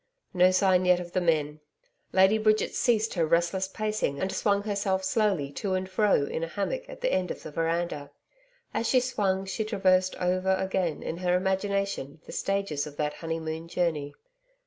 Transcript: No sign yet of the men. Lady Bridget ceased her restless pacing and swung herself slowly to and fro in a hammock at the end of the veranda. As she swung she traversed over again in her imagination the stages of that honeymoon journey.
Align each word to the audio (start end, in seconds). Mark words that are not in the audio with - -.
No 0.33 0.49
sign 0.49 0.85
yet 0.85 0.99
of 0.99 1.11
the 1.11 1.21
men. 1.21 1.59
Lady 2.11 2.39
Bridget 2.39 2.73
ceased 2.73 3.13
her 3.13 3.23
restless 3.27 3.67
pacing 3.67 4.19
and 4.19 4.31
swung 4.31 4.63
herself 4.63 5.03
slowly 5.03 5.51
to 5.51 5.75
and 5.75 5.87
fro 5.87 6.25
in 6.25 6.43
a 6.43 6.47
hammock 6.47 6.89
at 6.89 7.01
the 7.01 7.11
end 7.13 7.29
of 7.29 7.43
the 7.43 7.51
veranda. 7.51 8.09
As 8.73 8.87
she 8.89 8.99
swung 8.99 9.45
she 9.45 9.63
traversed 9.63 10.15
over 10.15 10.55
again 10.55 11.03
in 11.03 11.17
her 11.17 11.35
imagination 11.35 12.19
the 12.25 12.31
stages 12.31 12.87
of 12.87 12.97
that 12.97 13.13
honeymoon 13.13 13.67
journey. 13.67 14.15